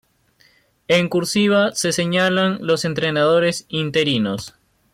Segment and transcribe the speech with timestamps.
[0.87, 4.55] En "cursiva" se señalan los entrenadores interinos.